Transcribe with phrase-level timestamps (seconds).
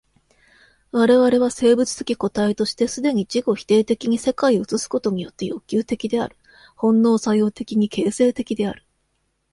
[0.91, 6.35] 我々は生物的個体として既に自己否定的に世界を映すことによって欲求的である、
[6.75, 8.83] 本能作用的に形成的である。